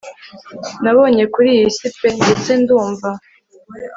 nabonye 0.83 1.23
kuri 1.33 1.49
iyi 1.57 1.67
si 1.77 1.87
pe, 1.97 2.07
ndetse 2.21 2.49
ndumva 2.61 3.09